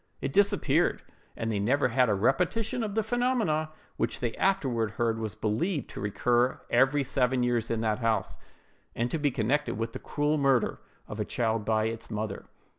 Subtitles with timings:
[0.19, 1.03] It disappeared,
[1.37, 3.67] and they never had a repetition of the phenomenon,
[3.97, 8.35] which they afterward heard was believed to recur every seven years in that house,
[8.95, 12.45] and to be connected with the cruel murder of a child by its mother.